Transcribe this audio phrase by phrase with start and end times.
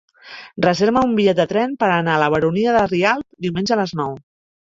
[0.65, 3.93] Reserva'm un bitllet de tren per anar a la Baronia de Rialb diumenge a les
[4.01, 4.17] nou.